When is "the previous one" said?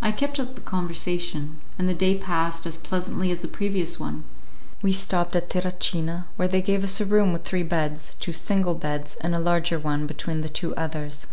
3.42-4.24